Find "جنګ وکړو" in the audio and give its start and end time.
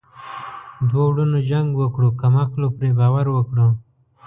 1.49-2.09